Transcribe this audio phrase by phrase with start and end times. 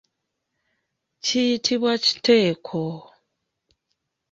[1.23, 2.81] Kiyitibwa kiteeko.